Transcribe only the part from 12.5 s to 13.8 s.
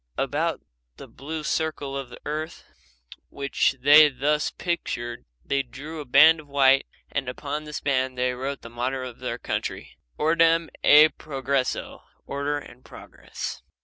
and progress."